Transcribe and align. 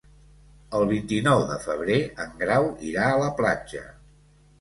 El 0.77 0.85
vint-i-nou 0.91 1.41
de 1.51 1.57
febrer 1.65 1.97
en 2.25 2.31
Grau 2.39 2.65
irà 2.93 3.05
a 3.11 3.21
la 3.25 3.29
platja. 3.43 3.83